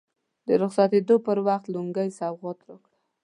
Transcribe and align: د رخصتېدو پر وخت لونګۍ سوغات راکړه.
د 0.47 0.49
رخصتېدو 0.61 1.15
پر 1.25 1.37
وخت 1.47 1.65
لونګۍ 1.73 2.09
سوغات 2.19 2.59
راکړه. 2.67 2.97